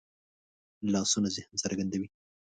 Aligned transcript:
لاسونه 0.93 1.27
ذهن 1.35 1.53
څرګندوي 1.63 2.07